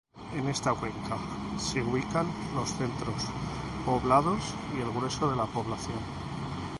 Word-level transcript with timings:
En 0.35 0.47
esta 0.47 0.73
cuenca 0.73 1.15
se 1.59 1.79
ubican 1.83 2.25
los 2.55 2.71
centros 2.71 3.23
poblados 3.85 4.41
y 4.75 4.81
el 4.81 4.89
grueso 4.93 5.29
de 5.29 5.35
la 5.35 5.45
población. 5.45 5.99